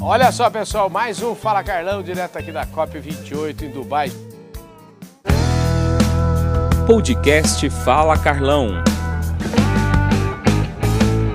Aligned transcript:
Olha 0.00 0.30
só, 0.30 0.50
pessoal, 0.50 0.90
mais 0.90 1.22
um 1.22 1.34
Fala 1.34 1.64
Carlão, 1.64 2.02
direto 2.02 2.36
aqui 2.36 2.52
da 2.52 2.66
COP28 2.66 3.62
em 3.62 3.70
Dubai. 3.70 4.12
Podcast 6.86 7.68
Fala 7.70 8.18
Carlão. 8.18 8.82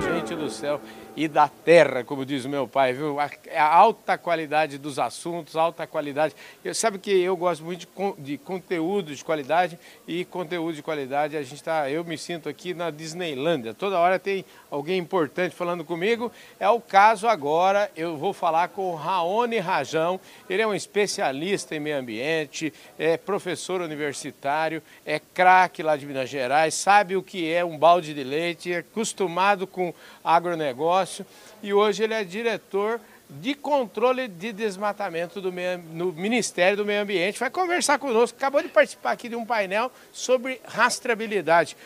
Gente 0.00 0.34
do 0.36 0.48
céu, 0.48 0.80
e 1.14 1.28
da 1.28 1.48
terra, 1.48 2.02
como 2.02 2.24
diz 2.24 2.46
meu 2.46 2.66
pai, 2.66 2.92
viu? 2.94 3.20
A, 3.20 3.30
a 3.54 3.74
alta 3.74 4.16
qualidade 4.16 4.78
dos 4.78 4.98
assuntos, 4.98 5.56
alta 5.56 5.86
qualidade. 5.86 6.34
Eu, 6.64 6.74
sabe 6.74 6.98
que 6.98 7.10
eu 7.10 7.36
gosto 7.36 7.64
muito 7.64 7.80
de, 7.80 8.22
de 8.22 8.38
conteúdo 8.38 9.14
de 9.14 9.22
qualidade 9.22 9.78
e 10.08 10.24
conteúdo 10.24 10.74
de 10.74 10.82
qualidade. 10.82 11.36
A 11.36 11.42
gente 11.42 11.62
tá, 11.62 11.90
eu 11.90 12.02
me 12.04 12.16
sinto 12.16 12.48
aqui 12.48 12.72
na 12.72 12.90
Disneylândia. 12.90 13.74
Toda 13.74 13.98
hora 13.98 14.18
tem 14.18 14.44
alguém 14.70 14.98
importante 14.98 15.54
falando 15.54 15.84
comigo. 15.84 16.32
É 16.58 16.68
o 16.68 16.80
caso 16.80 17.28
agora, 17.28 17.90
eu 17.94 18.16
vou 18.16 18.32
falar 18.32 18.68
com 18.68 18.92
o 18.92 18.94
Raoni 18.94 19.58
Rajão. 19.58 20.18
Ele 20.48 20.62
é 20.62 20.66
um 20.66 20.74
especialista 20.74 21.76
em 21.76 21.80
meio 21.80 21.98
ambiente, 21.98 22.72
é 22.98 23.18
professor 23.18 23.82
universitário, 23.82 24.82
é 25.04 25.18
craque 25.18 25.82
lá 25.82 25.94
de 25.96 26.06
Minas 26.06 26.30
Gerais, 26.30 26.74
sabe 26.74 27.16
o 27.16 27.22
que 27.22 27.52
é 27.52 27.64
um 27.64 27.76
balde 27.76 28.14
de 28.14 28.24
leite, 28.24 28.72
é 28.72 28.78
acostumado 28.78 29.66
com 29.66 29.92
agronegócio 30.24 31.01
e 31.62 31.72
hoje 31.72 32.02
ele 32.02 32.14
é 32.14 32.24
diretor 32.24 33.00
de 33.28 33.54
controle 33.54 34.28
de 34.28 34.52
desmatamento 34.52 35.40
do 35.40 35.50
meio, 35.50 35.78
no 35.78 36.12
Ministério 36.12 36.76
do 36.76 36.84
Meio 36.84 37.02
Ambiente. 37.02 37.40
Vai 37.40 37.50
conversar 37.50 37.98
conosco, 37.98 38.36
acabou 38.36 38.62
de 38.62 38.68
participar 38.68 39.12
aqui 39.12 39.28
de 39.28 39.36
um 39.36 39.46
painel 39.46 39.90
sobre 40.12 40.60
rastreabilidade. 40.64 41.76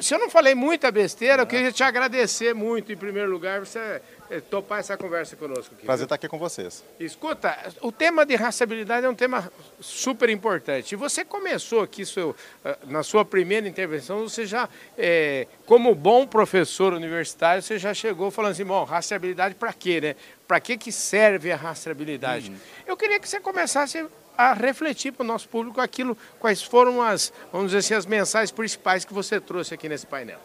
Se 0.00 0.14
eu 0.14 0.18
não 0.18 0.28
falei 0.28 0.54
muita 0.54 0.90
besteira, 0.90 1.42
eu 1.42 1.46
queria 1.46 1.72
te 1.72 1.82
agradecer 1.82 2.54
muito, 2.54 2.92
em 2.92 2.96
primeiro 2.96 3.30
lugar, 3.30 3.60
você 3.60 4.02
eh, 4.30 4.40
topar 4.40 4.80
essa 4.80 4.98
conversa 4.98 5.34
conosco 5.34 5.74
aqui. 5.74 5.86
Prazer 5.86 6.04
estar 6.04 6.14
aqui 6.14 6.28
com 6.28 6.38
vocês. 6.38 6.84
Escuta, 7.00 7.56
o 7.80 7.90
tema 7.90 8.26
de 8.26 8.34
rastreabilidade 8.34 9.06
é 9.06 9.08
um 9.08 9.14
tema 9.14 9.50
super 9.80 10.28
importante. 10.28 10.92
E 10.92 10.96
você 10.96 11.24
começou 11.24 11.80
aqui, 11.80 12.04
seu, 12.04 12.36
eh, 12.62 12.76
na 12.86 13.02
sua 13.02 13.24
primeira 13.24 13.66
intervenção, 13.66 14.28
você 14.28 14.44
já, 14.44 14.68
é, 14.98 15.46
como 15.64 15.94
bom 15.94 16.26
professor 16.26 16.92
universitário, 16.92 17.62
você 17.62 17.78
já 17.78 17.94
chegou 17.94 18.30
falando 18.30 18.52
assim, 18.52 18.66
bom, 18.66 18.84
rastreabilidade 18.84 19.54
para 19.54 19.72
quê, 19.72 20.02
né? 20.02 20.16
Para 20.46 20.60
que, 20.60 20.76
que 20.76 20.92
serve 20.92 21.50
a 21.50 21.56
rastreabilidade? 21.56 22.50
Uhum. 22.50 22.56
Eu 22.86 22.96
queria 22.96 23.18
que 23.18 23.26
você 23.26 23.40
começasse 23.40 24.06
a 24.36 24.52
refletir 24.52 25.12
para 25.12 25.24
o 25.24 25.26
nosso 25.26 25.48
público 25.48 25.80
aquilo, 25.80 26.16
quais 26.38 26.62
foram 26.62 27.02
as, 27.02 27.32
vamos 27.52 27.68
dizer 27.68 27.78
assim, 27.78 27.94
as 27.94 28.06
mensagens 28.06 28.50
principais 28.50 29.04
que 29.04 29.12
você 29.12 29.40
trouxe 29.40 29.74
aqui 29.74 29.88
nesse 29.88 30.06
painel. 30.06 30.40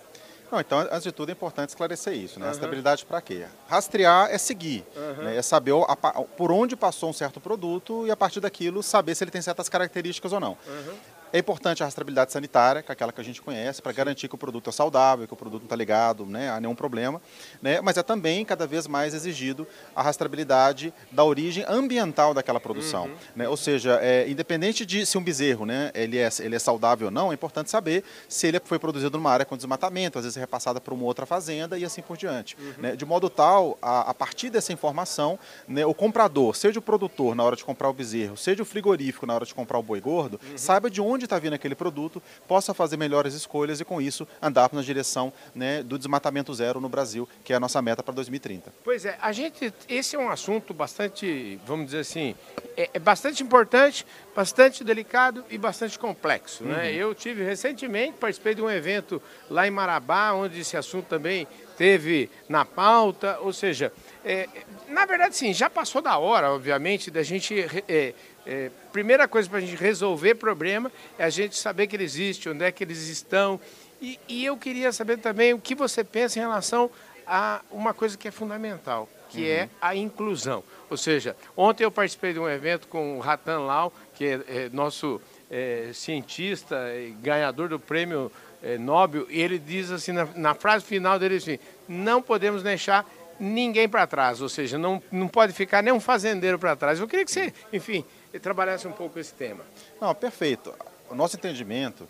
Não, 0.52 0.62
então, 0.62 0.80
antes 0.80 1.04
de 1.04 1.12
tudo, 1.12 1.30
é 1.30 1.34
importante 1.34 1.70
esclarecer 1.70 2.14
isso. 2.14 2.40
Né? 2.40 2.46
Uhum. 2.46 2.52
Rastreabilidade 2.52 3.06
para 3.06 3.22
quê? 3.22 3.46
Rastrear 3.68 4.30
é 4.32 4.38
seguir, 4.38 4.86
uhum. 4.96 5.24
né? 5.24 5.36
é 5.36 5.42
saber 5.42 5.74
a, 5.74 5.96
por 5.96 6.52
onde 6.52 6.76
passou 6.76 7.10
um 7.10 7.14
certo 7.14 7.42
produto 7.42 8.08
e, 8.08 8.12
a 8.12 8.16
partir 8.16 8.40
daquilo, 8.40 8.82
saber 8.82 9.14
se 9.16 9.24
ele 9.24 9.32
tem 9.32 9.42
certas 9.42 9.68
características 9.68 10.32
ou 10.32 10.40
não. 10.40 10.58
Uhum. 10.66 10.96
É 11.32 11.40
importante 11.40 11.84
a 11.84 11.86
rastreabilidade 11.86 12.32
sanitária, 12.32 12.82
que 12.82 12.92
é 12.92 12.94
aquela 12.94 13.12
que 13.12 13.20
a 13.20 13.24
gente 13.24 13.42
conhece, 13.42 13.82
para 13.82 13.92
garantir 13.92 14.28
que 14.28 14.36
o 14.36 14.38
produto 14.38 14.70
é 14.70 14.74
saudável, 14.74 15.28
que 15.28 15.34
o 15.34 15.38
produto 15.38 15.62
não 15.62 15.66
está 15.66 15.76
ligado 15.76 16.26
né, 16.26 16.50
a 16.50 16.60
nenhum 16.60 16.76
problema. 16.76 17.22
Né? 17.62 17.82
Mas 17.82 17.98
é 17.98 18.04
também 18.04 18.46
cada 18.46 18.66
vez 18.66 18.88
mais 18.88 19.14
exigido 19.14 19.68
a 19.96 20.02
rastreabilidade 20.02 20.94
da 21.12 21.24
origem 21.24 21.66
ambiental 21.68 22.34
daquela 22.34 22.60
produção. 22.60 23.06
Uhum. 23.06 23.16
Né? 23.36 23.50
Ou 23.50 23.58
seja, 23.58 24.00
é, 24.02 24.30
independente 24.30 24.86
de 24.86 25.06
se 25.06 25.18
um 25.18 25.24
bezerro 25.24 25.66
né, 25.66 25.92
ele 25.94 26.18
é, 26.18 26.30
ele 26.40 26.56
é 26.56 26.60
saudável 26.60 27.08
ou 27.08 27.12
não, 27.12 27.32
é 27.32 27.34
importante 27.34 27.70
saber 27.70 28.04
se 28.30 28.48
ele 28.48 28.62
foi 28.64 28.80
produzido 28.80 29.18
numa 29.18 29.32
área 29.32 29.46
com 29.46 29.58
desmatamento, 29.58 30.18
às 30.18 30.26
vezes 30.26 30.38
é 30.38 30.40
repassada 30.40 30.80
para 30.80 30.94
uma 30.94 31.04
outra 31.04 31.26
fazenda 31.26 31.78
e 31.78 31.84
assim 31.84 32.02
por 32.02 32.16
diante. 32.16 32.56
Uhum. 32.60 32.74
Né? 32.78 32.96
De 32.96 33.06
modo 33.06 33.30
tal, 33.30 33.78
a, 33.82 34.10
a 34.10 34.14
partir 34.14 34.50
dessa 34.50 34.72
informação, 34.72 35.38
né, 35.68 35.86
o 35.86 35.94
comprador, 35.94 36.56
seja 36.56 36.80
o 36.80 36.82
produtor 36.82 37.36
na 37.36 37.44
hora 37.44 37.56
de 37.56 37.66
comprar 37.66 37.90
o 37.90 37.94
bezerro, 37.94 38.38
seja 38.38 38.64
o 38.64 38.66
frigorífico 38.66 39.26
na 39.26 39.36
hora 39.36 39.46
de 39.46 39.54
comprar 39.54 39.78
o 39.78 39.84
boi 39.84 40.00
gordo, 40.00 40.40
uhum. 40.44 40.58
saiba 40.58 40.90
de 40.90 41.02
onde 41.02 41.17
onde 41.18 41.26
está 41.26 41.38
vindo 41.38 41.54
aquele 41.54 41.76
produto, 41.76 42.22
possa 42.48 42.74
fazer 42.74 42.96
melhores 42.96 43.34
escolhas 43.34 43.82
e, 43.82 43.86
com 43.86 44.00
isso, 44.00 44.28
andar 44.42 44.70
na 44.72 44.82
direção 44.82 45.34
né, 45.54 45.84
do 45.84 45.98
desmatamento 45.98 46.54
zero 46.54 46.80
no 46.80 46.88
Brasil, 46.88 47.28
que 47.44 47.52
é 47.52 47.56
a 47.56 47.60
nossa 47.60 47.82
meta 47.82 48.02
para 48.02 48.14
2030. 48.14 48.72
Pois 48.84 49.04
é, 49.04 49.18
a 49.22 49.32
gente, 49.32 49.74
esse 49.90 50.16
é 50.16 50.20
um 50.20 50.30
assunto 50.30 50.74
bastante, 50.74 51.60
vamos 51.66 51.88
dizer 51.88 52.00
assim, 52.00 52.36
é, 52.78 52.90
é 52.94 53.00
bastante 53.00 53.44
importante, 53.44 54.06
bastante 54.38 54.84
delicado 54.84 55.44
e 55.50 55.58
bastante 55.58 55.98
complexo. 55.98 56.64
Né? 56.64 56.92
Uhum. 56.92 56.96
Eu 56.96 57.16
tive 57.16 57.44
recentemente, 57.44 58.20
participei 58.20 58.54
de 58.54 58.62
um 58.62 58.70
evento 58.70 59.20
lá 59.50 59.66
em 59.66 59.72
Marabá, 59.72 60.32
onde 60.34 60.60
esse 60.60 60.78
assunto 60.78 61.08
também 61.08 61.48
teve 61.76 62.30
na 62.48 62.64
pauta, 62.64 63.40
ou 63.42 63.52
seja, 63.52 63.92
é, 64.24 64.48
na 64.90 65.08
verdade 65.08 65.36
sim, 65.36 65.52
já 65.56 65.72
passou 65.72 66.04
da 66.04 66.20
hora, 66.20 66.52
obviamente, 66.52 67.10
da 67.10 67.24
gente 67.24 67.66
é, 67.88 68.14
é, 68.46 68.70
primeira 68.92 69.28
coisa 69.28 69.50
para 69.50 69.58
a 69.58 69.62
gente 69.62 69.76
resolver 69.76 70.36
problema 70.36 70.92
é 71.18 71.24
a 71.24 71.32
gente 71.32 71.58
saber 71.58 71.88
que 71.88 71.96
ele 71.96 72.04
existe, 72.04 72.48
onde 72.48 72.64
é 72.64 72.72
que 72.72 72.84
eles 72.84 73.08
estão. 73.08 73.60
E, 74.00 74.20
e, 74.28 74.46
eu 74.46 74.56
queria 74.56 74.92
saber 74.92 75.18
também 75.18 75.52
o 75.56 75.60
que 75.60 75.74
você 75.74 76.04
pensa 76.04 76.38
em 76.38 76.44
relação 76.44 76.92
a 77.26 77.62
uma 77.72 77.92
coisa 77.92 78.16
que 78.16 78.28
é 78.28 78.32
fundamental, 78.32 79.10
que 79.30 79.50
é 79.50 79.64
uhum. 79.64 79.64
é 79.64 79.70
a 79.82 79.96
inclusão. 79.96 80.64
Ou 80.90 80.96
seja, 80.96 81.36
ontem 81.56 81.84
eu 81.84 81.92
participei 81.92 82.34
de 82.34 82.40
um 82.40 82.48
evento 82.48 82.88
com 82.88 83.18
o 83.18 83.20
Ratan 83.20 83.60
Lau, 83.60 83.92
que 84.18 84.26
é, 84.26 84.34
é 84.48 84.70
nosso 84.74 85.22
é, 85.50 85.92
cientista, 85.94 86.76
ganhador 87.22 87.70
do 87.70 87.80
prêmio 87.80 88.32
é, 88.64 88.78
Nobel, 88.78 89.28
e 89.30 89.40
ele 89.40 89.60
diz 89.60 89.92
assim, 89.92 90.12
na, 90.12 90.28
na 90.36 90.56
frase 90.56 90.84
final 90.84 91.20
dele 91.20 91.36
assim, 91.36 91.60
não 91.88 92.22
podemos 92.22 92.64
deixar 92.64 93.06
ninguém 93.40 93.88
para 93.88 94.08
trás, 94.08 94.42
ou 94.42 94.50
seja, 94.50 94.78
não, 94.80 95.02
não 95.12 95.28
pode 95.28 95.54
ficar 95.54 95.84
nem 95.84 95.94
um 95.94 96.00
fazendeiro 96.00 96.58
para 96.58 96.76
trás. 96.76 97.00
Eu 97.00 97.08
queria 97.08 97.24
que 97.24 97.32
você, 97.32 97.54
enfim, 97.72 98.04
trabalhasse 98.42 98.88
um 98.88 98.92
pouco 98.92 99.20
esse 99.20 99.34
tema. 99.34 99.64
Não, 100.02 100.14
perfeito. 100.16 100.74
O 101.10 101.16
nosso 101.16 101.38
entendimento 101.38 102.08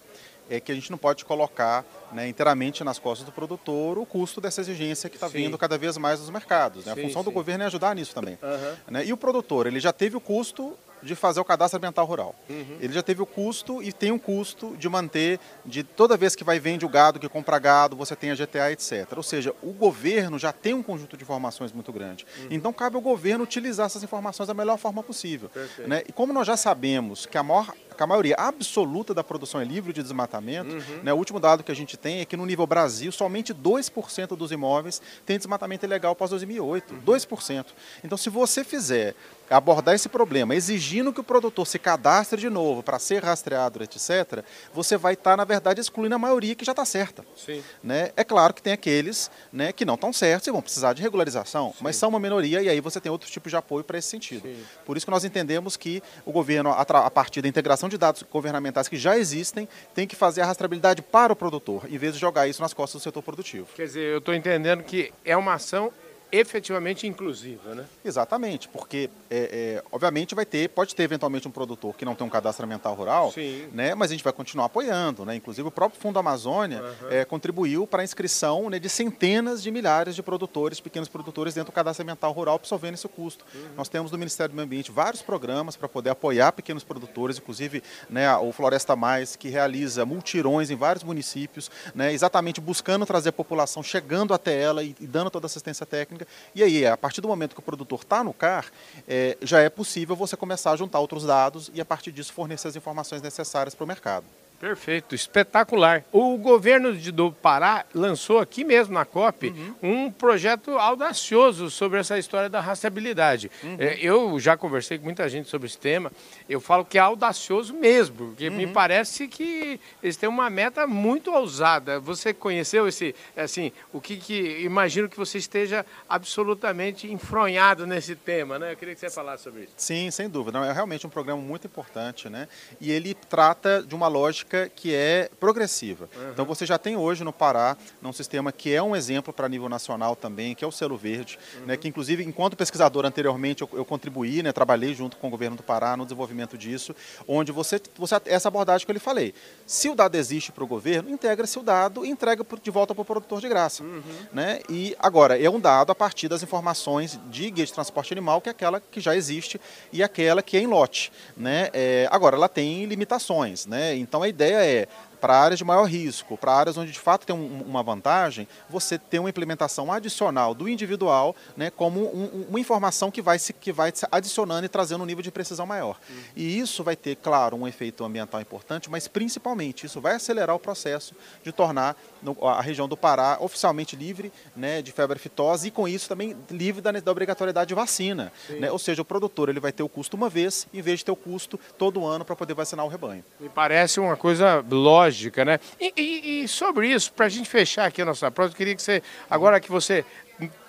é 0.49 0.61
que 0.61 0.71
a 0.71 0.75
gente 0.75 0.89
não 0.89 0.97
pode 0.97 1.25
colocar 1.25 1.83
né, 2.13 2.29
inteiramente 2.29 2.81
nas 2.83 2.97
costas 2.97 3.25
do 3.25 3.33
produtor 3.33 3.97
o 3.97 4.05
custo 4.05 4.39
dessa 4.39 4.61
exigência 4.61 5.09
que 5.09 5.17
está 5.17 5.27
vindo 5.27 5.57
cada 5.57 5.77
vez 5.77 5.97
mais 5.97 6.21
dos 6.21 6.29
mercados. 6.29 6.85
Né? 6.85 6.93
Sim, 6.93 6.99
a 6.99 7.03
função 7.03 7.21
sim. 7.21 7.25
do 7.25 7.31
governo 7.31 7.65
é 7.65 7.67
ajudar 7.67 7.93
nisso 7.93 8.15
também. 8.15 8.39
Uhum. 8.41 8.93
Né? 8.93 9.05
E 9.05 9.11
o 9.11 9.17
produtor, 9.17 9.67
ele 9.67 9.81
já 9.81 9.91
teve 9.91 10.15
o 10.15 10.21
custo 10.21 10.77
de 11.01 11.15
fazer 11.15 11.39
o 11.39 11.45
cadastro 11.45 11.77
ambiental 11.77 12.05
rural. 12.05 12.35
Uhum. 12.49 12.77
Ele 12.79 12.93
já 12.93 13.01
teve 13.01 13.21
o 13.21 13.25
custo 13.25 13.81
e 13.81 13.91
tem 13.91 14.11
um 14.11 14.19
custo 14.19 14.75
de 14.77 14.87
manter, 14.89 15.39
de 15.65 15.83
toda 15.83 16.17
vez 16.17 16.35
que 16.35 16.43
vai 16.43 16.59
vende 16.59 16.85
o 16.85 16.89
gado, 16.89 17.19
que 17.19 17.29
compra 17.29 17.59
gado, 17.59 17.95
você 17.95 18.15
tem 18.15 18.31
a 18.31 18.35
GTA, 18.35 18.71
etc. 18.71 19.07
Ou 19.15 19.23
seja, 19.23 19.53
o 19.61 19.71
governo 19.71 20.37
já 20.39 20.51
tem 20.51 20.73
um 20.73 20.83
conjunto 20.83 21.15
de 21.17 21.23
informações 21.23 21.71
muito 21.71 21.91
grande. 21.91 22.25
Uhum. 22.39 22.47
Então 22.51 22.73
cabe 22.73 22.95
ao 22.95 23.01
governo 23.01 23.43
utilizar 23.43 23.85
essas 23.85 24.03
informações 24.03 24.47
da 24.47 24.53
melhor 24.53 24.77
forma 24.77 25.03
possível. 25.03 25.49
Né? 25.85 26.03
E 26.07 26.11
como 26.11 26.33
nós 26.33 26.47
já 26.47 26.57
sabemos 26.57 27.25
que 27.25 27.37
a 27.37 27.43
maior 27.43 27.73
que 27.97 28.03
a 28.03 28.07
maioria 28.07 28.35
absoluta 28.37 29.13
da 29.13 29.23
produção 29.23 29.59
é 29.59 29.65
livre 29.65 29.91
de 29.91 30.03
desmatamento, 30.03 30.75
uhum. 30.75 31.03
né, 31.03 31.11
o 31.11 31.17
último 31.17 31.39
dado 31.39 31.63
que 31.63 31.71
a 31.71 31.75
gente 31.75 31.97
tem 31.97 32.19
é 32.21 32.25
que 32.25 32.37
no 32.37 32.45
nível 32.45 32.67
Brasil, 32.67 33.11
somente 33.11 33.53
2% 33.53 34.37
dos 34.37 34.51
imóveis 34.51 35.01
tem 35.25 35.37
desmatamento 35.37 35.83
ilegal 35.83 36.15
pós 36.15 36.29
2008. 36.29 36.93
Uhum. 36.93 37.01
2%. 37.01 37.65
Então, 38.03 38.17
se 38.17 38.29
você 38.29 38.63
fizer 38.63 39.15
abordar 39.49 39.95
esse 39.95 40.09
problema, 40.09 40.55
exigindo 40.55 41.13
que 41.13 41.19
o 41.19 41.23
produtor 41.23 41.65
se 41.65 41.79
cadastre 41.79 42.39
de 42.39 42.49
novo 42.49 42.83
para 42.83 42.99
ser 42.99 43.23
rastreado, 43.23 43.83
etc., 43.83 44.43
você 44.73 44.97
vai 44.97 45.13
estar, 45.13 45.31
tá, 45.31 45.37
na 45.37 45.43
verdade, 45.43 45.79
excluindo 45.79 46.15
a 46.15 46.19
maioria 46.19 46.55
que 46.55 46.65
já 46.65 46.71
está 46.71 46.85
certa. 46.85 47.25
Sim. 47.35 47.63
Né? 47.83 48.11
É 48.15 48.23
claro 48.23 48.53
que 48.53 48.61
tem 48.61 48.73
aqueles 48.73 49.31
né, 49.51 49.71
que 49.71 49.85
não 49.85 49.95
estão 49.95 50.11
certos 50.11 50.47
e 50.47 50.51
vão 50.51 50.61
precisar 50.61 50.93
de 50.93 51.01
regularização, 51.01 51.71
Sim. 51.71 51.77
mas 51.81 51.95
são 51.95 52.09
uma 52.09 52.19
minoria 52.19 52.61
e 52.61 52.69
aí 52.69 52.81
você 52.81 52.99
tem 52.99 53.11
outro 53.11 53.29
tipo 53.29 53.49
de 53.49 53.55
apoio 53.55 53.83
para 53.83 53.97
esse 53.97 54.09
sentido. 54.09 54.43
Sim. 54.43 54.63
Por 54.85 54.97
isso 54.97 55.05
que 55.05 55.11
nós 55.11 55.23
entendemos 55.23 55.77
que 55.77 56.01
o 56.25 56.31
governo, 56.31 56.71
a 56.71 57.11
partir 57.11 57.41
da 57.41 57.47
integração 57.47 57.89
de 57.89 57.97
dados 57.97 58.23
governamentais 58.23 58.87
que 58.87 58.97
já 58.97 59.17
existem, 59.17 59.67
tem 59.93 60.07
que 60.07 60.15
fazer 60.15 60.41
a 60.41 60.45
rastreabilidade 60.45 61.01
para 61.01 61.33
o 61.33 61.35
produtor, 61.35 61.85
em 61.89 61.97
vez 61.97 62.13
de 62.13 62.19
jogar 62.19 62.47
isso 62.47 62.61
nas 62.61 62.73
costas 62.73 63.01
do 63.01 63.03
setor 63.03 63.21
produtivo. 63.21 63.67
Quer 63.75 63.85
dizer, 63.85 64.13
eu 64.13 64.19
estou 64.19 64.33
entendendo 64.33 64.83
que 64.83 65.11
é 65.23 65.35
uma 65.35 65.53
ação 65.53 65.91
efetivamente 66.31 67.07
inclusiva, 67.07 67.73
né? 67.73 67.85
Exatamente, 68.03 68.67
porque 68.67 69.09
é, 69.29 69.81
é, 69.81 69.83
obviamente 69.91 70.35
vai 70.35 70.45
ter, 70.45 70.69
pode 70.69 70.95
ter 70.95 71.03
eventualmente 71.03 71.47
um 71.47 71.51
produtor 71.51 71.95
que 71.95 72.05
não 72.05 72.15
tem 72.15 72.25
um 72.25 72.29
cadastro 72.29 72.65
ambiental 72.65 72.93
rural, 72.93 73.31
Sim. 73.31 73.67
né? 73.71 73.95
Mas 73.95 74.11
a 74.11 74.13
gente 74.13 74.23
vai 74.23 74.33
continuar 74.33 74.65
apoiando, 74.65 75.25
né? 75.25 75.35
Inclusive 75.35 75.67
o 75.67 75.71
próprio 75.71 75.99
Fundo 75.99 76.19
Amazônia 76.19 76.81
uhum. 76.81 77.09
é, 77.09 77.25
contribuiu 77.25 77.87
para 77.87 78.01
a 78.01 78.05
inscrição 78.05 78.69
né, 78.69 78.79
de 78.79 78.89
centenas 78.89 79.63
de 79.63 79.71
milhares 79.71 80.15
de 80.15 80.23
produtores, 80.23 80.79
pequenos 80.79 81.07
produtores 81.07 81.53
dentro 81.53 81.71
do 81.71 81.75
cadastro 81.75 82.03
ambiental 82.03 82.31
rural, 82.31 82.55
absorvendo 82.55 82.95
esse 82.95 83.07
custo. 83.07 83.45
Uhum. 83.53 83.61
Nós 83.77 83.89
temos 83.89 84.11
no 84.11 84.17
Ministério 84.17 84.51
do 84.51 84.55
Meio 84.55 84.65
Ambiente 84.65 84.91
vários 84.91 85.21
programas 85.21 85.75
para 85.75 85.87
poder 85.87 86.09
apoiar 86.09 86.51
pequenos 86.51 86.83
produtores, 86.83 87.37
inclusive 87.37 87.81
né, 88.09 88.35
o 88.37 88.51
Floresta 88.51 88.95
Mais 88.95 89.35
que 89.35 89.49
realiza 89.49 90.05
multirões 90.05 90.69
em 90.69 90.75
vários 90.75 91.03
municípios, 91.03 91.71
né? 91.95 92.13
Exatamente 92.13 92.59
buscando 92.59 93.05
trazer 93.05 93.29
a 93.29 93.33
população, 93.33 93.81
chegando 93.81 94.33
até 94.33 94.59
ela 94.59 94.83
e, 94.83 94.95
e 94.99 95.07
dando 95.07 95.29
toda 95.29 95.45
a 95.45 95.47
assistência 95.47 95.85
técnica 95.85 96.16
técnica. 96.17 96.27
E 96.55 96.63
aí, 96.63 96.85
a 96.85 96.97
partir 96.97 97.21
do 97.21 97.27
momento 97.27 97.53
que 97.53 97.59
o 97.59 97.63
produtor 97.63 98.01
está 98.01 98.23
no 98.23 98.33
CAR, 98.33 98.65
é, 99.07 99.37
já 99.41 99.59
é 99.59 99.69
possível 99.69 100.15
você 100.15 100.35
começar 100.35 100.71
a 100.71 100.75
juntar 100.75 100.99
outros 100.99 101.25
dados 101.25 101.71
e, 101.73 101.81
a 101.81 101.85
partir 101.85 102.11
disso, 102.11 102.33
fornecer 102.33 102.67
as 102.67 102.75
informações 102.75 103.21
necessárias 103.21 103.75
para 103.75 103.83
o 103.83 103.87
mercado. 103.87 104.25
Perfeito, 104.59 105.13
espetacular. 105.13 106.03
O 106.11 106.35
governo 106.37 106.95
de, 106.95 107.11
do 107.11 107.31
Pará 107.31 107.85
lançou 107.93 108.39
aqui 108.39 108.63
mesmo 108.63 108.93
na 108.93 109.05
COP 109.05 109.49
uhum. 109.49 110.07
um 110.07 110.11
projeto 110.11 110.71
audacioso 110.71 111.69
sobre 111.69 111.99
essa 111.99 112.17
história 112.17 112.49
da 112.49 112.59
rastreabilidade. 112.59 113.51
Uhum. 113.63 113.77
É, 113.77 113.99
eu 113.99 114.39
já 114.39 114.57
conversei 114.57 114.97
com 114.97 115.05
muita 115.05 115.29
gente 115.29 115.47
sobre 115.47 115.67
esse 115.67 115.77
tema. 115.77 116.11
Eu 116.49 116.59
falo 116.59 116.83
que 116.83 116.97
é 116.97 117.01
audacioso 117.01 117.73
mesmo, 117.75 118.29
porque 118.29 118.49
uhum. 118.49 118.55
me 118.55 118.67
parece 118.67 119.27
que 119.27 119.79
eles 120.01 120.17
têm 120.17 120.27
uma 120.27 120.49
meta 120.49 120.87
muito 120.87 121.31
ousada. 121.31 121.99
Você 121.99 122.33
conheceu 122.33 122.87
esse, 122.87 123.13
assim, 123.35 123.71
o 123.93 124.01
que, 124.01 124.17
que 124.17 124.61
imagino 124.61 125.07
que 125.07 125.17
você 125.17 125.37
esteja 125.37 125.85
absolutamente 126.09 127.11
enfronhado 127.11 127.85
nesse 127.85 128.15
tema, 128.15 128.57
né? 128.57 128.71
Eu 128.71 128.77
queria 128.77 128.95
que 128.95 128.99
você 128.99 129.09
falasse 129.09 129.43
sobre 129.43 129.63
isso. 129.63 129.73
Sim, 129.77 130.09
sem 130.09 130.27
dúvida. 130.27 130.57
É 130.65 130.71
realmente 130.71 131.05
um 131.05 131.09
programa 131.11 131.41
muito 131.41 131.67
importante, 131.67 132.27
né? 132.27 132.47
E 132.81 132.91
ele 132.91 133.13
trata 133.13 133.83
de 133.83 133.93
uma 133.93 134.07
lógica 134.07 134.46
que 134.75 134.93
é 134.93 135.29
progressiva. 135.39 136.09
Uhum. 136.15 136.31
Então 136.31 136.45
você 136.45 136.65
já 136.65 136.77
tem 136.77 136.95
hoje 136.95 137.23
no 137.23 137.33
Pará 137.33 137.77
um 138.03 138.13
sistema 138.13 138.51
que 138.51 138.73
é 138.73 138.81
um 138.81 138.95
exemplo 138.95 139.33
para 139.33 139.49
nível 139.49 139.67
nacional 139.67 140.15
também, 140.15 140.55
que 140.55 140.63
é 140.63 140.67
o 140.67 140.71
selo 140.71 140.95
verde, 140.95 141.37
uhum. 141.59 141.65
né, 141.65 141.77
que 141.77 141.87
inclusive 141.87 142.23
enquanto 142.23 142.55
pesquisador 142.55 143.05
anteriormente 143.05 143.61
eu, 143.61 143.69
eu 143.73 143.83
contribuí, 143.83 144.41
né, 144.41 144.53
trabalhei 144.53 144.93
junto 144.93 145.17
com 145.17 145.27
o 145.27 145.29
governo 145.29 145.57
do 145.57 145.63
Pará 145.63 145.97
no 145.97 146.05
desenvolvimento 146.05 146.57
disso, 146.57 146.95
onde 147.27 147.51
você, 147.51 147.81
você 147.97 148.15
essa 148.25 148.47
abordagem 148.47 148.85
que 148.85 148.91
eu 148.91 148.93
lhe 148.93 148.99
falei. 148.99 149.33
Se 149.65 149.89
o 149.89 149.95
dado 149.95 150.15
existe 150.15 150.51
para 150.51 150.63
o 150.63 150.67
governo, 150.67 151.09
integra-se 151.09 151.59
o 151.59 151.63
dado 151.63 152.05
e 152.05 152.09
entrega 152.09 152.45
de 152.61 152.71
volta 152.71 152.95
para 152.95 153.01
o 153.01 153.05
produtor 153.05 153.41
de 153.41 153.49
graça. 153.49 153.83
Uhum. 153.83 154.01
Né? 154.31 154.59
E 154.69 154.95
agora, 154.99 155.41
é 155.41 155.49
um 155.49 155.59
dado 155.59 155.91
a 155.91 155.95
partir 155.95 156.27
das 156.27 156.41
informações 156.43 157.19
de 157.29 157.49
guia 157.51 157.65
de 157.65 157.73
transporte 157.73 158.13
animal, 158.13 158.41
que 158.41 158.49
é 158.49 158.51
aquela 158.51 158.79
que 158.79 158.99
já 158.99 159.15
existe 159.15 159.59
e 159.91 160.01
aquela 160.01 160.41
que 160.41 160.57
é 160.57 160.61
em 160.61 160.67
lote. 160.67 161.11
Né? 161.35 161.69
É, 161.73 162.07
agora, 162.11 162.35
ela 162.35 162.49
tem 162.49 162.85
limitações. 162.85 163.65
Né? 163.65 163.95
Então, 163.95 164.23
a 164.23 164.29
ideia 164.37 164.63
é 164.63 164.87
para 165.19 165.35
áreas 165.35 165.57
de 165.57 165.65
maior 165.65 165.83
risco, 165.83 166.37
para 166.37 166.53
áreas 166.53 166.77
onde 166.77 166.91
de 166.91 166.99
fato 166.99 167.25
tem 167.25 167.35
um, 167.35 167.61
uma 167.61 167.83
vantagem, 167.83 168.47
você 168.69 168.97
ter 168.97 169.19
uma 169.19 169.29
implementação 169.29 169.91
adicional 169.91 170.53
do 170.53 170.69
individual, 170.69 171.35
né, 171.55 171.69
como 171.69 171.99
um, 171.99 172.45
uma 172.49 172.59
informação 172.59 173.11
que 173.11 173.21
vai, 173.21 173.39
se, 173.39 173.53
que 173.53 173.71
vai 173.71 173.91
adicionando 174.11 174.65
e 174.65 174.69
trazendo 174.69 175.03
um 175.03 175.05
nível 175.05 175.23
de 175.23 175.31
precisão 175.31 175.65
maior. 175.65 175.97
Uhum. 176.09 176.15
E 176.35 176.59
isso 176.59 176.83
vai 176.83 176.95
ter, 176.95 177.15
claro, 177.15 177.57
um 177.57 177.67
efeito 177.67 178.03
ambiental 178.03 178.39
importante, 178.39 178.89
mas 178.89 179.07
principalmente 179.07 179.85
isso 179.85 179.99
vai 179.99 180.15
acelerar 180.15 180.55
o 180.55 180.59
processo 180.59 181.15
de 181.43 181.51
tornar 181.51 181.95
a 182.41 182.61
região 182.61 182.87
do 182.87 182.97
Pará 182.97 183.37
oficialmente 183.39 183.95
livre 183.95 184.31
né, 184.55 184.81
de 184.81 184.91
febre 184.91 185.17
aftosa 185.17 185.67
e 185.67 185.71
com 185.71 185.87
isso 185.87 186.07
também 186.07 186.35
livre 186.49 186.81
da, 186.81 186.91
da 186.91 187.11
obrigatoriedade 187.11 187.69
de 187.69 187.75
vacina. 187.75 188.31
Né? 188.49 188.71
Ou 188.71 188.79
seja, 188.79 189.01
o 189.01 189.05
produtor 189.05 189.49
ele 189.49 189.59
vai 189.59 189.71
ter 189.71 189.83
o 189.83 189.89
custo 189.89 190.15
uma 190.15 190.29
vez, 190.29 190.67
em 190.73 190.81
vez 190.81 190.99
de 190.99 191.05
ter 191.05 191.11
o 191.11 191.15
custo 191.15 191.59
todo 191.77 192.05
ano 192.05 192.23
para 192.23 192.35
poder 192.35 192.53
vacinar 192.53 192.85
o 192.85 192.89
rebanho. 192.89 193.23
Me 193.39 193.49
parece 193.49 193.99
uma 193.99 194.15
coisa 194.15 194.63
lógica 194.69 195.06
lógica, 195.07 195.45
né? 195.45 195.59
E, 195.79 195.93
e, 195.95 196.43
e 196.43 196.47
sobre 196.47 196.89
isso, 196.89 197.11
para 197.13 197.25
a 197.25 197.29
gente 197.29 197.49
fechar 197.49 197.85
aqui 197.85 198.01
a 198.01 198.05
nossa 198.05 198.29
prova, 198.29 198.51
eu 198.51 198.55
queria 198.55 198.75
que 198.75 198.81
você, 198.81 199.01
agora 199.29 199.59
que 199.59 199.71
você 199.71 200.05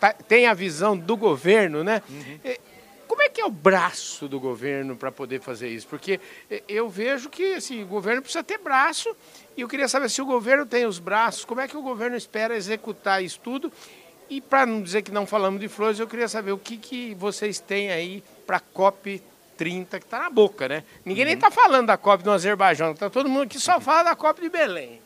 tá, 0.01 0.13
tem 0.13 0.47
a 0.47 0.55
visão 0.55 0.97
do 0.97 1.17
governo, 1.17 1.85
né? 1.85 2.03
Uhum. 2.09 2.39
Como 3.07 3.23
é 3.23 3.29
que 3.29 3.41
é 3.41 3.45
o 3.45 3.51
braço 3.51 4.29
do 4.29 4.39
governo 4.39 4.95
para 4.95 5.11
poder 5.11 5.41
fazer 5.41 5.69
isso? 5.69 5.89
Porque 5.89 6.21
eu 6.69 6.89
vejo 6.89 7.29
que 7.29 7.55
assim, 7.55 7.83
o 7.83 7.87
governo 7.87 8.23
precisa 8.23 8.45
ter 8.45 8.59
braço 8.59 9.15
e 9.57 9.63
eu 9.63 9.69
queria 9.69 9.89
saber 9.89 10.09
se 10.09 10.23
o 10.23 10.27
governo 10.27 10.65
tem 10.65 10.87
os 10.87 10.99
braços, 10.99 11.45
como 11.45 11.61
é 11.61 11.67
que 11.67 11.77
o 11.77 11.83
governo 11.83 12.17
espera 12.17 12.57
executar 12.57 13.23
isso 13.25 13.41
tudo? 13.43 13.73
E 14.31 14.41
para 14.41 14.67
não 14.67 14.83
dizer 14.83 15.03
que 15.03 15.11
não 15.11 15.27
falamos 15.27 15.59
de 15.59 15.69
flores, 15.69 15.99
eu 15.99 16.07
queria 16.07 16.29
saber 16.29 16.53
o 16.53 16.59
que, 16.59 16.77
que 16.77 17.15
vocês 17.15 17.59
têm 17.59 17.91
aí 17.91 18.23
para 18.47 18.59
a 18.59 18.61
COP 18.61 19.23
30 19.59 19.99
que 19.99 20.07
está 20.07 20.21
na 20.21 20.31
boca, 20.31 20.69
né? 20.69 20.85
Ninguém 21.05 21.25
uhum. 21.25 21.27
nem 21.27 21.35
está 21.35 21.51
falando 21.51 21.89
da 21.89 21.99
COP 21.99 22.23
do 22.23 22.31
Azerbaijão, 22.31 22.93
está 22.93 23.11
todo 23.11 23.29
mundo 23.29 23.43
aqui 23.43 23.59
só 23.59 23.81
fala 23.81 24.05
da 24.05 24.17
COP 24.17 24.41
de 24.41 24.49
Belém. 24.49 25.03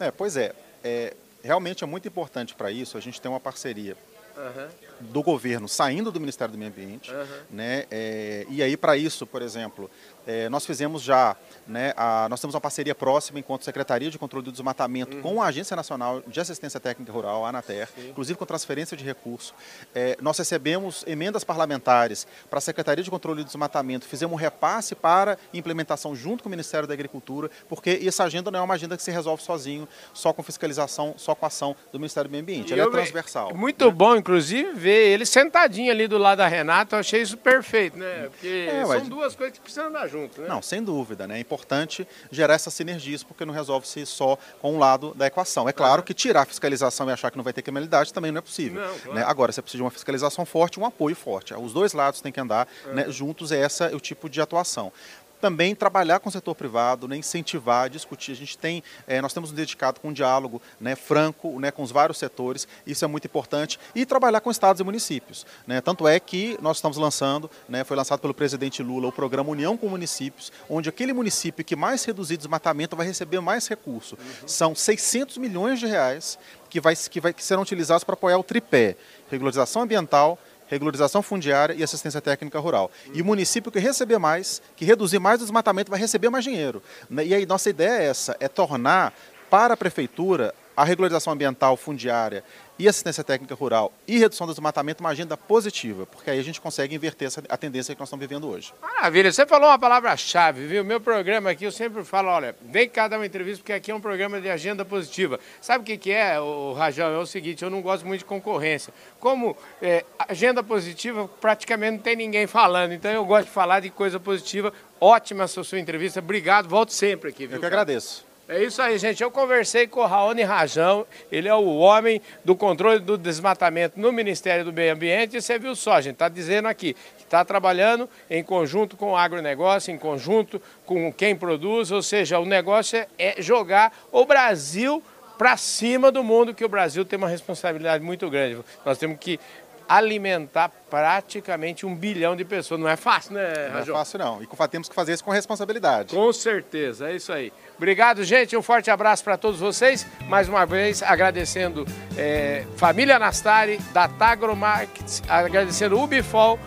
É, 0.00 0.10
pois 0.10 0.36
é, 0.36 0.54
é 0.82 1.12
realmente 1.42 1.84
é 1.84 1.86
muito 1.86 2.08
importante 2.08 2.54
para 2.54 2.70
isso 2.70 2.96
a 2.96 3.00
gente 3.00 3.20
ter 3.20 3.28
uma 3.28 3.40
parceria 3.40 3.96
uhum. 4.36 4.68
Do 5.10 5.22
governo 5.22 5.68
saindo 5.68 6.10
do 6.10 6.20
Ministério 6.20 6.52
do 6.52 6.58
Meio 6.58 6.70
Ambiente, 6.70 7.12
uhum. 7.12 7.26
né? 7.50 7.84
É, 7.90 8.46
e 8.48 8.62
aí 8.62 8.76
para 8.76 8.96
isso, 8.96 9.26
por 9.26 9.42
exemplo, 9.42 9.90
é, 10.26 10.48
nós 10.48 10.64
fizemos 10.64 11.02
já, 11.02 11.36
né, 11.66 11.92
a, 11.96 12.26
nós 12.28 12.40
temos 12.40 12.54
uma 12.54 12.60
parceria 12.60 12.94
próxima 12.94 13.38
enquanto 13.38 13.64
Secretaria 13.64 14.10
de 14.10 14.18
Controle 14.18 14.44
do 14.44 14.52
Desmatamento 14.52 15.16
uhum. 15.16 15.22
com 15.22 15.42
a 15.42 15.46
Agência 15.46 15.76
Nacional 15.76 16.22
de 16.26 16.40
Assistência 16.40 16.80
Técnica 16.80 17.12
Rural, 17.12 17.44
a 17.44 17.48
ANATER, 17.50 17.88
Sim. 17.94 18.10
inclusive 18.10 18.38
com 18.38 18.46
transferência 18.46 18.96
de 18.96 19.04
recursos. 19.04 19.54
É, 19.94 20.16
nós 20.20 20.38
recebemos 20.38 21.04
emendas 21.06 21.44
parlamentares 21.44 22.26
para 22.48 22.58
a 22.58 22.62
Secretaria 22.62 23.04
de 23.04 23.10
Controle 23.10 23.42
do 23.42 23.46
Desmatamento, 23.46 24.06
fizemos 24.06 24.34
um 24.34 24.38
repasse 24.38 24.94
para 24.94 25.38
implementação 25.52 26.14
junto 26.16 26.42
com 26.42 26.48
o 26.48 26.50
Ministério 26.50 26.88
da 26.88 26.94
Agricultura, 26.94 27.50
porque 27.68 28.00
essa 28.04 28.24
agenda 28.24 28.50
não 28.50 28.60
é 28.60 28.62
uma 28.62 28.74
agenda 28.74 28.96
que 28.96 29.02
se 29.02 29.10
resolve 29.10 29.42
sozinho, 29.42 29.86
só 30.12 30.32
com 30.32 30.42
fiscalização, 30.42 31.14
só 31.16 31.34
com 31.34 31.44
ação 31.44 31.76
do 31.92 31.98
Ministério 31.98 32.28
do 32.28 32.32
Meio 32.32 32.42
Ambiente. 32.42 32.72
Ela 32.72 32.84
é 32.84 32.90
transversal. 32.90 33.54
Muito 33.54 33.84
né? 33.84 33.90
bom, 33.90 34.16
inclusive, 34.16 34.72
ver 34.72 34.93
ele 34.94 35.26
sentadinho 35.26 35.90
ali 35.90 36.06
do 36.06 36.18
lado 36.18 36.38
da 36.38 36.46
Renata, 36.46 36.96
eu 36.96 37.00
achei 37.00 37.22
isso 37.22 37.36
perfeito, 37.36 37.96
né? 37.98 38.28
Porque 38.30 38.68
é, 38.70 38.84
são 38.84 39.08
duas 39.08 39.34
coisas 39.34 39.56
que 39.56 39.60
precisam 39.60 39.88
andar 39.88 40.08
junto, 40.08 40.40
né? 40.40 40.48
Não, 40.48 40.60
sem 40.60 40.82
dúvida, 40.82 41.26
né? 41.26 41.36
É 41.36 41.40
importante 41.40 42.06
gerar 42.30 42.54
essa 42.54 42.70
sinergia, 42.70 43.14
porque 43.26 43.44
não 43.44 43.54
resolve-se 43.54 44.04
só 44.06 44.36
com 44.60 44.74
um 44.74 44.78
lado 44.78 45.14
da 45.14 45.26
equação. 45.26 45.68
É 45.68 45.72
claro 45.72 46.02
que 46.02 46.12
tirar 46.12 46.42
a 46.42 46.44
fiscalização 46.44 47.08
e 47.08 47.12
achar 47.12 47.30
que 47.30 47.36
não 47.36 47.44
vai 47.44 47.52
ter 47.52 47.62
criminalidade 47.62 48.12
também 48.12 48.32
não 48.32 48.38
é 48.38 48.42
possível. 48.42 48.80
Não, 48.80 48.98
claro. 48.98 49.14
né? 49.14 49.24
Agora, 49.26 49.52
você 49.52 49.62
precisa 49.62 49.78
de 49.78 49.84
uma 49.84 49.90
fiscalização 49.90 50.44
forte, 50.44 50.80
um 50.80 50.86
apoio 50.86 51.14
forte. 51.14 51.54
Os 51.54 51.72
dois 51.72 51.92
lados 51.92 52.20
têm 52.20 52.32
que 52.32 52.40
andar 52.40 52.66
é. 52.86 52.92
né, 52.92 53.06
juntos, 53.10 53.52
é 53.52 53.60
essa 53.60 53.86
é 53.86 53.94
o 53.94 54.00
tipo 54.00 54.28
de 54.28 54.40
atuação 54.40 54.92
também 55.40 55.74
trabalhar 55.74 56.20
com 56.20 56.28
o 56.28 56.32
setor 56.32 56.54
privado, 56.54 57.06
né, 57.06 57.16
incentivar, 57.16 57.88
discutir. 57.90 58.32
A 58.32 58.36
gente 58.36 58.56
tem, 58.56 58.82
é, 59.06 59.20
nós 59.20 59.32
temos 59.32 59.52
um 59.52 59.54
dedicado 59.54 60.00
com 60.00 60.08
um 60.08 60.12
diálogo 60.12 60.60
né, 60.80 60.96
franco 60.96 61.58
né, 61.60 61.70
com 61.70 61.82
os 61.82 61.90
vários 61.90 62.18
setores, 62.18 62.66
isso 62.86 63.04
é 63.04 63.08
muito 63.08 63.26
importante, 63.26 63.78
e 63.94 64.06
trabalhar 64.06 64.40
com 64.40 64.50
estados 64.50 64.80
e 64.80 64.84
municípios. 64.84 65.46
Né? 65.66 65.80
Tanto 65.80 66.08
é 66.08 66.18
que 66.18 66.58
nós 66.60 66.78
estamos 66.78 66.96
lançando, 66.96 67.50
né, 67.68 67.84
foi 67.84 67.96
lançado 67.96 68.20
pelo 68.20 68.34
presidente 68.34 68.82
Lula, 68.82 69.08
o 69.08 69.12
programa 69.12 69.50
União 69.50 69.76
com 69.76 69.88
Municípios, 69.88 70.52
onde 70.68 70.88
aquele 70.88 71.12
município 71.12 71.64
que 71.64 71.76
mais 71.76 72.04
reduzir 72.04 72.36
desmatamento 72.36 72.96
vai 72.96 73.06
receber 73.06 73.40
mais 73.40 73.68
recurso. 73.68 74.16
Uhum. 74.16 74.48
São 74.48 74.74
600 74.74 75.38
milhões 75.38 75.78
de 75.78 75.86
reais 75.86 76.38
que, 76.74 76.80
vai, 76.80 76.96
que, 76.96 77.20
vai, 77.20 77.32
que 77.32 77.44
serão 77.44 77.62
utilizados 77.62 78.02
para 78.02 78.14
apoiar 78.14 78.38
o 78.38 78.42
tripé, 78.42 78.96
regularização 79.30 79.82
ambiental, 79.82 80.38
regularização 80.68 81.22
fundiária 81.22 81.74
e 81.74 81.82
assistência 81.82 82.20
técnica 82.20 82.58
rural. 82.58 82.90
E 83.12 83.22
o 83.22 83.24
município 83.24 83.70
que 83.70 83.78
receber 83.78 84.18
mais, 84.18 84.62
que 84.76 84.84
reduzir 84.84 85.18
mais 85.18 85.40
o 85.40 85.44
desmatamento, 85.44 85.90
vai 85.90 86.00
receber 86.00 86.30
mais 86.30 86.44
dinheiro. 86.44 86.82
E 87.24 87.34
aí 87.34 87.46
nossa 87.46 87.70
ideia 87.70 88.02
é 88.02 88.06
essa, 88.06 88.36
é 88.40 88.48
tornar 88.48 89.12
para 89.50 89.74
a 89.74 89.76
prefeitura 89.76 90.54
a 90.76 90.84
regularização 90.84 91.32
ambiental 91.32 91.76
fundiária 91.76 92.44
e 92.78 92.88
assistência 92.88 93.22
técnica 93.22 93.54
rural 93.54 93.92
e 94.06 94.18
redução 94.18 94.46
do 94.46 94.52
desmatamento 94.52 95.00
uma 95.00 95.10
agenda 95.10 95.36
positiva, 95.36 96.06
porque 96.06 96.30
aí 96.30 96.38
a 96.38 96.42
gente 96.42 96.60
consegue 96.60 96.94
inverter 96.94 97.28
essa, 97.28 97.42
a 97.48 97.56
tendência 97.56 97.94
que 97.94 98.00
nós 98.00 98.08
estamos 98.08 98.26
vivendo 98.26 98.48
hoje. 98.48 98.72
Maravilha, 98.82 99.32
você 99.32 99.46
falou 99.46 99.68
uma 99.68 99.78
palavra-chave, 99.78 100.66
viu? 100.66 100.84
Meu 100.84 101.00
programa 101.00 101.50
aqui 101.50 101.64
eu 101.64 101.72
sempre 101.72 102.02
falo, 102.04 102.28
olha, 102.28 102.56
vem 102.62 102.88
cá 102.88 103.06
dar 103.06 103.18
uma 103.18 103.26
entrevista, 103.26 103.58
porque 103.62 103.72
aqui 103.72 103.90
é 103.90 103.94
um 103.94 104.00
programa 104.00 104.40
de 104.40 104.50
agenda 104.50 104.84
positiva. 104.84 105.38
Sabe 105.60 105.82
o 105.82 105.86
que, 105.86 105.96
que 105.96 106.10
é, 106.10 106.40
o 106.40 106.72
Rajão? 106.72 107.12
É 107.14 107.18
o 107.18 107.26
seguinte, 107.26 107.62
eu 107.62 107.70
não 107.70 107.80
gosto 107.80 108.06
muito 108.06 108.20
de 108.20 108.24
concorrência. 108.24 108.92
Como 109.20 109.56
é, 109.80 110.04
agenda 110.28 110.62
positiva, 110.62 111.28
praticamente 111.40 111.92
não 111.92 112.02
tem 112.02 112.16
ninguém 112.16 112.46
falando, 112.46 112.92
então 112.92 113.10
eu 113.10 113.24
gosto 113.24 113.46
de 113.46 113.52
falar 113.52 113.80
de 113.80 113.90
coisa 113.90 114.18
positiva. 114.18 114.72
Ótima 115.00 115.44
essa 115.44 115.62
sua 115.62 115.78
entrevista, 115.78 116.18
obrigado, 116.18 116.68
volto 116.68 116.92
sempre 116.92 117.30
aqui. 117.30 117.46
Viu, 117.46 117.56
eu 117.56 117.60
que 117.60 117.68
cara? 117.68 117.82
agradeço. 117.82 118.33
É 118.46 118.62
isso 118.62 118.82
aí, 118.82 118.98
gente. 118.98 119.22
Eu 119.22 119.30
conversei 119.30 119.86
com 119.86 120.00
o 120.00 120.06
Raoni 120.06 120.42
Rajão, 120.42 121.06
ele 121.32 121.48
é 121.48 121.54
o 121.54 121.76
homem 121.76 122.20
do 122.44 122.54
controle 122.54 123.00
do 123.00 123.16
desmatamento 123.16 123.98
no 123.98 124.12
Ministério 124.12 124.66
do 124.66 124.72
Meio 124.72 124.92
Ambiente. 124.92 125.38
E 125.38 125.40
você 125.40 125.58
viu 125.58 125.74
só, 125.74 125.98
gente, 126.00 126.14
está 126.14 126.28
dizendo 126.28 126.68
aqui 126.68 126.92
que 127.16 127.22
está 127.22 127.42
trabalhando 127.42 128.08
em 128.28 128.44
conjunto 128.44 128.98
com 128.98 129.12
o 129.12 129.16
agronegócio, 129.16 129.90
em 129.90 129.96
conjunto 129.96 130.60
com 130.84 131.10
quem 131.10 131.34
produz, 131.34 131.90
ou 131.90 132.02
seja, 132.02 132.38
o 132.38 132.44
negócio 132.44 133.06
é 133.18 133.40
jogar 133.40 133.96
o 134.12 134.26
Brasil 134.26 135.02
para 135.38 135.56
cima 135.56 136.12
do 136.12 136.22
mundo, 136.22 136.54
que 136.54 136.64
o 136.64 136.68
Brasil 136.68 137.04
tem 137.04 137.16
uma 137.16 137.28
responsabilidade 137.28 138.04
muito 138.04 138.28
grande. 138.28 138.62
Nós 138.84 138.98
temos 138.98 139.16
que 139.18 139.40
alimentar 139.88 140.70
praticamente 140.90 141.84
um 141.84 141.94
bilhão 141.94 142.36
de 142.36 142.44
pessoas. 142.44 142.80
Não 142.80 142.88
é 142.88 142.96
fácil, 142.96 143.34
né, 143.34 143.70
Não 143.72 143.80
é 143.80 143.84
fácil, 143.84 144.18
não. 144.18 144.42
E 144.42 144.68
temos 144.68 144.88
que 144.88 144.94
fazer 144.94 145.12
isso 145.12 145.24
com 145.24 145.30
responsabilidade. 145.30 146.14
Com 146.14 146.32
certeza, 146.32 147.10
é 147.10 147.16
isso 147.16 147.32
aí. 147.32 147.52
Obrigado, 147.76 148.22
gente. 148.24 148.56
Um 148.56 148.62
forte 148.62 148.90
abraço 148.90 149.24
para 149.24 149.36
todos 149.36 149.60
vocês. 149.60 150.06
Mais 150.28 150.48
uma 150.48 150.64
vez, 150.64 151.02
agradecendo 151.02 151.86
é, 152.16 152.64
Família 152.76 153.18
Nastari, 153.18 153.78
da 153.92 154.08
Tagromarket, 154.08 155.22
agradecendo 155.28 156.00
Ubifol, 156.00 156.58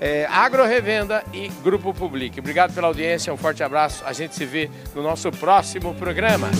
é, 0.00 0.26
Agro 0.26 0.64
Revenda 0.64 1.24
e 1.32 1.48
Grupo 1.62 1.94
Public. 1.94 2.38
Obrigado 2.38 2.74
pela 2.74 2.88
audiência, 2.88 3.32
um 3.32 3.36
forte 3.36 3.62
abraço. 3.62 4.02
A 4.04 4.12
gente 4.12 4.34
se 4.34 4.44
vê 4.44 4.70
no 4.94 5.02
nosso 5.02 5.30
próximo 5.30 5.94
programa. 5.94 6.50